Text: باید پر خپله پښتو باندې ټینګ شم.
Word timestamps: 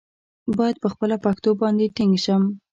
باید 0.57 0.75
پر 0.81 0.89
خپله 0.93 1.15
پښتو 1.25 1.49
باندې 1.61 1.93
ټینګ 1.95 2.13
شم. 2.25 2.43